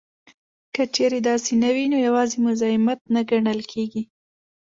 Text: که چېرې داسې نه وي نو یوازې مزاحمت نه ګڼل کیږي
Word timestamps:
که 0.73 0.83
چېرې 0.95 1.19
داسې 1.29 1.51
نه 1.63 1.69
وي 1.75 1.85
نو 1.93 1.97
یوازې 2.07 2.37
مزاحمت 2.45 2.99
نه 3.13 3.21
ګڼل 3.29 3.59
کیږي 3.71 4.03